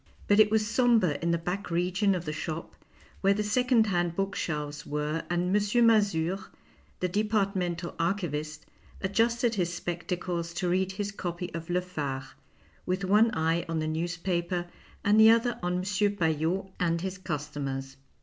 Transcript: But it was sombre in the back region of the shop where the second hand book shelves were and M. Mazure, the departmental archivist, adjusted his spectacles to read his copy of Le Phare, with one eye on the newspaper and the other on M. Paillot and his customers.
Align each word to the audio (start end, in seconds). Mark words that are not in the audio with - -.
But 0.27 0.39
it 0.39 0.49
was 0.49 0.65
sombre 0.65 1.11
in 1.21 1.29
the 1.29 1.37
back 1.37 1.69
region 1.69 2.15
of 2.15 2.25
the 2.25 2.33
shop 2.33 2.73
where 3.21 3.35
the 3.35 3.43
second 3.43 3.85
hand 3.85 4.15
book 4.15 4.33
shelves 4.33 4.83
were 4.83 5.21
and 5.29 5.55
M. 5.55 5.85
Mazure, 5.85 6.39
the 7.01 7.07
departmental 7.07 7.93
archivist, 7.99 8.65
adjusted 9.01 9.53
his 9.53 9.71
spectacles 9.71 10.55
to 10.55 10.69
read 10.69 10.93
his 10.93 11.11
copy 11.11 11.53
of 11.53 11.69
Le 11.69 11.81
Phare, 11.81 12.29
with 12.83 13.05
one 13.05 13.29
eye 13.35 13.63
on 13.69 13.77
the 13.77 13.87
newspaper 13.87 14.65
and 15.03 15.19
the 15.19 15.29
other 15.29 15.59
on 15.61 15.75
M. 15.75 15.81
Paillot 15.83 16.71
and 16.79 17.01
his 17.01 17.19
customers. 17.19 17.95